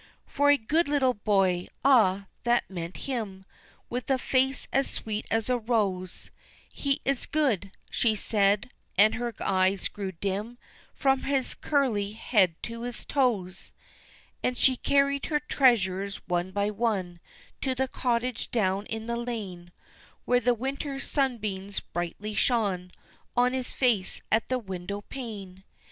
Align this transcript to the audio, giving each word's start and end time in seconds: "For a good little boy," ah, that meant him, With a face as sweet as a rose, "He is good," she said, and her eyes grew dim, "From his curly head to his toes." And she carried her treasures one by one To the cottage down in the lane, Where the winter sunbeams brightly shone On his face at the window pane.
"For 0.25 0.49
a 0.49 0.57
good 0.57 0.89
little 0.89 1.13
boy," 1.13 1.67
ah, 1.85 2.25
that 2.43 2.67
meant 2.71 2.97
him, 3.05 3.45
With 3.87 4.09
a 4.09 4.17
face 4.17 4.67
as 4.73 4.89
sweet 4.89 5.27
as 5.29 5.47
a 5.47 5.59
rose, 5.59 6.31
"He 6.73 7.01
is 7.05 7.27
good," 7.27 7.69
she 7.91 8.15
said, 8.15 8.71
and 8.97 9.13
her 9.13 9.31
eyes 9.39 9.87
grew 9.87 10.11
dim, 10.11 10.57
"From 10.95 11.21
his 11.21 11.53
curly 11.53 12.13
head 12.13 12.55
to 12.63 12.81
his 12.81 13.05
toes." 13.05 13.73
And 14.41 14.57
she 14.57 14.75
carried 14.75 15.27
her 15.27 15.39
treasures 15.39 16.15
one 16.27 16.49
by 16.49 16.71
one 16.71 17.19
To 17.61 17.75
the 17.75 17.87
cottage 17.87 18.49
down 18.49 18.87
in 18.87 19.05
the 19.05 19.17
lane, 19.17 19.71
Where 20.25 20.39
the 20.39 20.55
winter 20.55 20.99
sunbeams 20.99 21.79
brightly 21.79 22.33
shone 22.33 22.91
On 23.37 23.53
his 23.53 23.71
face 23.71 24.23
at 24.31 24.49
the 24.49 24.57
window 24.57 25.01
pane. 25.01 25.63